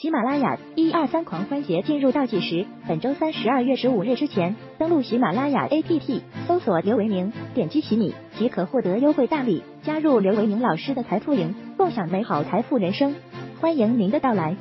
[0.00, 13.14] 喜马拉雅一二三狂欢节进入倒计时，本周三十二月十五日之前登录喜马拉雅 APP，搜索刘维明，点击喜米即可获得优惠大礼，加入刘维明老师的财富营，共享美好财富人生。
[13.60, 14.56] 欢迎您的到来。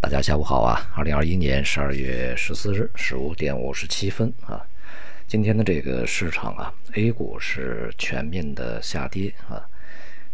[0.00, 0.80] 大家下午好啊！
[0.96, 4.64] 二零二一年十二月十四日十五点五十七分啊，
[5.26, 9.68] 今天的这个市场啊，A 股是全面的下跌啊。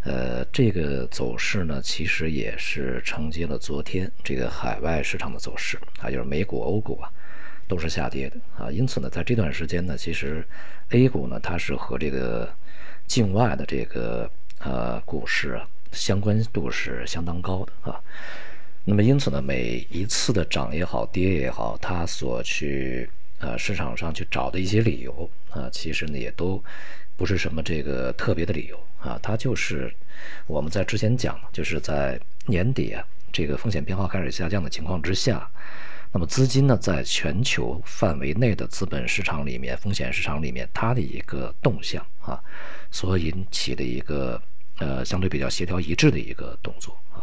[0.05, 7.09] 呃，这个走势呢，其实也是承接了昨天这个海外市场的走势啊，就是美股、欧股啊，
[7.69, 8.69] 都是下跌的啊。
[8.69, 10.45] 因此呢，在这段时间呢，其实
[10.91, 12.53] A 股呢，它是和这个
[13.07, 14.29] 境外的这个
[14.59, 18.01] 呃股市啊相关度是相当高的啊。
[18.85, 26.61] 那么因此呢，每一次的涨也好，跌也好，它所去呃市场上去找的一些理由啊，其实呢也都。
[27.15, 29.93] 不是什么这个特别的理由啊，它就是
[30.47, 35.51] 我们在之前讲，就是在年底啊，这个风险偏好开始下降的情况之下，
[36.13, 42.41] 那么资金呢在全球范围内的资本市场里面、风险市场里面，它的一个动向啊，
[42.91, 44.41] 所引起的一个
[44.79, 47.22] 呃相对比较协调一致的一个动作啊。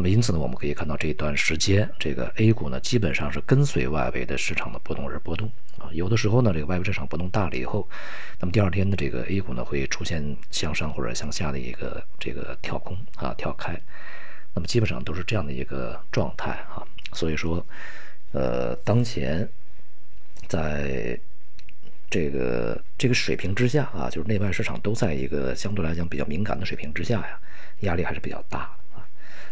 [0.00, 5.92] 那么因此呢，我们可以看到这一段时间，这个 A 股呢基本上是跟随外围的市场的波动而波动啊。
[5.92, 7.86] 有的时候呢，这个外围市场波动大了以后，
[8.38, 13.78] 那么第二天的这个 A 股呢会出现向上或者向下的一个这个跳空啊跳开，
[14.54, 16.80] 那么基本上都是这样的一个状态啊。
[17.12, 17.62] 所以说，
[18.32, 19.46] 呃，当前
[20.48, 21.20] 在
[22.08, 27.38] 这个这个水平之下啊，就是内外市场都在一个相对来讲比较敏感的水平之下呀，
[27.80, 28.74] 压力还是比较大。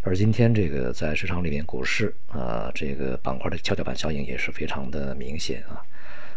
[0.09, 5.85] 而今天这个在市场里面，股市啊，这个板块的跷跷板效应也是非常的明显啊。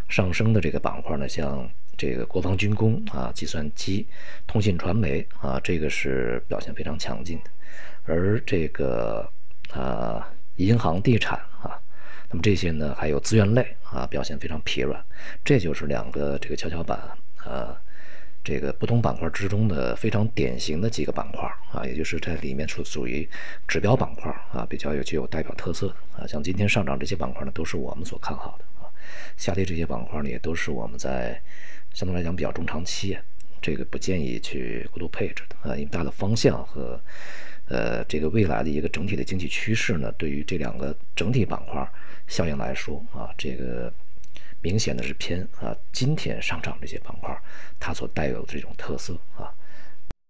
[0.09, 4.05] 上升的这个板块呢，像这个国防军工啊、计算机、
[4.45, 7.51] 通信传媒啊，这个是表现非常强劲的。
[8.03, 9.25] 而这个
[9.71, 10.27] 啊，
[10.57, 11.79] 银行、地产啊，
[12.29, 15.01] 那么这些呢，还有资源类啊，表现非常疲软。
[15.45, 16.99] 这就是两个这个跷跷板
[17.37, 17.81] 啊。
[18.43, 23.27] 这个不同板块之中的非常典型的几个板块啊，也就是在里面属属于
[23.67, 28.89] 指标板块啊，比较有具有代表特色的啊，像今天上涨这些板块呢，都是我们所看好的啊，
[29.37, 31.39] 下跌这些板块呢，也都是我们在
[31.93, 33.15] 相对来讲比较中长期，
[33.61, 36.99] 这个不建议去过度配置的啊，因为大的方向和
[37.67, 41.87] 呃这个未来的一个整体的经济趋势呢，对于这两个整体板块
[42.27, 43.93] 效应来说啊，这个。
[44.61, 47.35] 明显的是偏啊，今天上涨这些板块，
[47.79, 49.51] 它所带有的这种特色啊。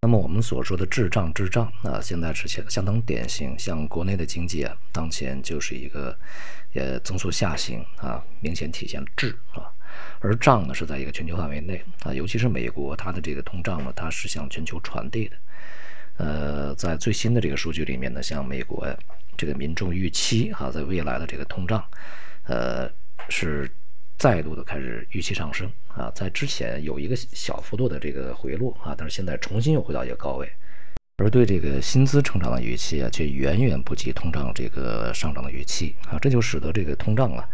[0.03, 3.53] 那么我们所说的滞胀滞胀啊，现在是相相当典型。
[3.59, 6.17] 像国内的经济啊，当前就是一个
[6.73, 9.69] 呃增速下行啊，明显体现滞啊。
[10.19, 15.35] 而胀呢是在一个全球范围内啊，尤其是美国，它的这个通胀呢，它是向全球传递的。
[16.17, 18.87] 呃，在最新的这个数据里面呢，像美国
[19.37, 21.83] 这个民众预期哈，在未来的这个通胀，
[22.45, 22.89] 呃
[23.29, 23.69] 是。
[24.21, 30.47] 再度的开始预期上升啊，在之前有一个小幅度的这个回落啊，但是现在重新又回到一个高位，
[31.17, 37.49] 而对这个薪资成长的预期啊，却远远不及通胀这个上涨的预期啊，这就使得这个通胀啊，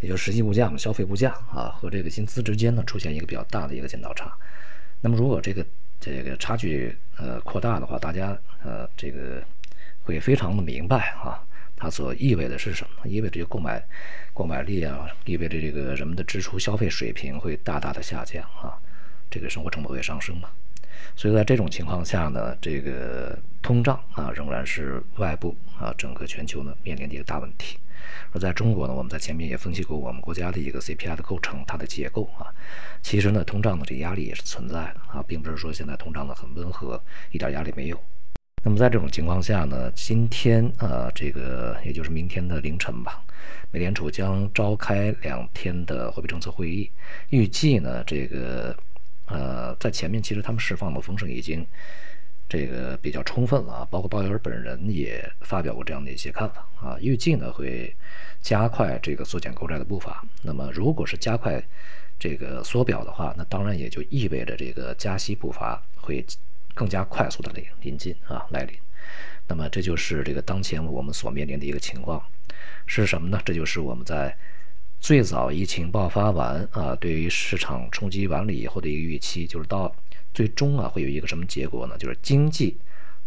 [0.00, 4.36] 也就实际物价嘛，消费物价啊和这个薪资之间呢出现一个比较大的一个剪刀差。
[5.00, 5.64] 那么如果这个
[6.00, 9.40] 这个差距呃扩大的话，大家呃这个
[10.02, 11.38] 会非常的明白啊。
[11.78, 13.08] 它所意味的是什么？
[13.08, 13.82] 意味着购买
[14.34, 18.76] 购买力啊，意味着这个人们的支出消费水平会大大的下降啊，
[19.30, 20.50] 这个生活成本会上升嘛。
[21.14, 27.78] 所以在这种情况下呢，这个通胀啊仍然是外部啊整个全球呢面临的一个大问题。
[28.32, 32.46] 而在中国呢，我们在前面也分析过我们国家的一个 CPI 的构成，它的结构啊，
[33.02, 37.00] 其实呢通胀的这压力也是存在的啊，并不是说现在通胀的很温和，
[37.30, 38.00] 一点压力没有。
[38.64, 43.22] 那么在这种情况下呢，今天呃，这个也就是明天的凌晨吧，
[43.70, 46.90] 美联储将召开两天的货币政策会议，
[47.30, 48.76] 预计呢，这个
[49.26, 51.64] 呃，在前面其实他们释放的风声已经
[52.48, 57.94] 这个比较充分了啊，包括鲍威尔本人也发表过这样的一些看法啊，预计呢会
[58.42, 60.22] 加快这个缩减购债的步伐。
[60.42, 61.62] 那么如果是加快
[62.18, 66.26] 这个缩表的话，那当然也就意味着这个加息步伐会。
[66.78, 68.78] 更加快速的临临近啊来临，
[69.48, 72.24] 那么这就是这个当前我们所面临的一个情况，
[72.86, 73.42] 是什么呢？
[73.44, 74.32] 这就是我们在
[75.00, 79.92] 最早疫情爆发完啊，对于市场冲击完了以后的一个预期，就是到
[80.32, 81.98] 最终啊会有一个什么结果呢？
[81.98, 82.78] 就是经济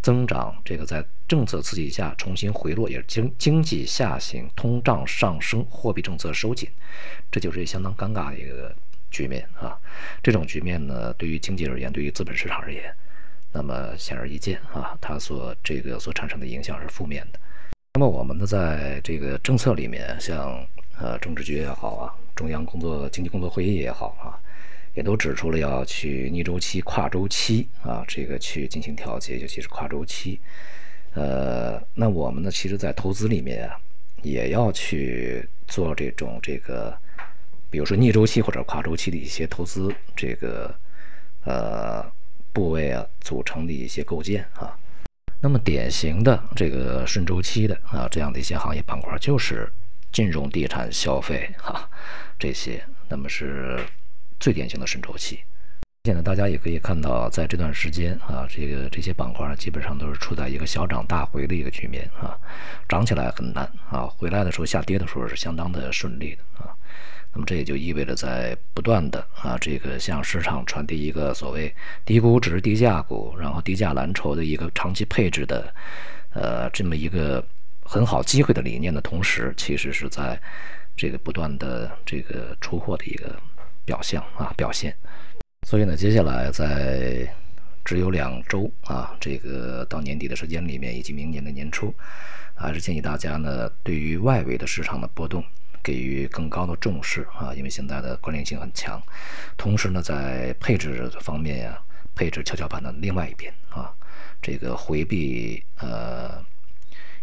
[0.01, 6.69] 增长这个在政策刺激下重新回落，也经经济下行，通胀上升，货币政策收紧，
[7.29, 8.73] 这就是相当尴尬的一个
[9.09, 9.77] 局面啊。
[10.23, 12.83] 这种局面呢，对于经济而言，对于资本市场而言。
[13.51, 17.39] 那么显而易见啊，它所这个所产生的影响是负面的。
[17.93, 20.65] 那么我们呢，在这个政策里面，像
[20.97, 24.39] 呃政治局也好啊，中央工作经济工作会议也好啊，
[24.93, 30.39] 也都指出了要去逆周期、跨周期啊，这个去进行调节，尤其是跨周期。
[31.13, 33.77] 呃，那我们呢，其实，在投资里面啊，
[34.21, 36.97] 也要去做这种这个，
[37.69, 40.73] 比如说逆周期或者跨周期的一些投资，这个
[41.43, 42.01] 呃
[42.53, 44.77] 部位啊组成的一些构建啊。
[45.41, 49.67] 那么典型的这个顺周期的啊这样的一些行业板块，就是
[50.11, 51.89] 金融、地产、消费哈
[52.37, 53.79] 这些，那么是
[54.39, 55.39] 最典型的顺周期。
[56.03, 62.37] 现在大家也可以看到，在这段时间啊，这个这些板块基本上都是处在一个小涨大回的一个局面啊，
[62.89, 66.73] 涨起来很难啊，回来的时候下跌的时候是相当的顺利的啊。
[67.33, 71.73] 那么这也就意味着在不断的啊，这个向市场传递一个所谓
[72.03, 75.73] 低估值、低价股，然后低价蓝筹的一个长期配置的，
[76.33, 77.41] 呃，这么一个
[77.83, 80.37] 很好机会的理念的同时，其实是在
[80.97, 83.33] 这个不断的这个出货的一个
[83.85, 84.93] 表象啊表现。
[85.65, 87.25] 所以呢，接下来在
[87.85, 91.95] 只有两周啊，这个到年底的时间里面，以及明年的年初，
[92.55, 95.41] 还是建议大家呢，对于外围的市场的波动。
[95.83, 99.01] 给予更高的重视啊，因为现在的关联性很强。
[99.57, 101.81] 同时呢，在配置方面呀，
[102.15, 103.93] 配置跷跷板的另外一边啊，
[104.41, 106.43] 这个回避呃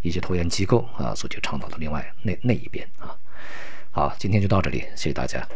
[0.02, 3.16] 一些投研机构啊所去倡导的另外那那一边啊。
[3.90, 5.46] 好，今天就到这里，谢谢大家。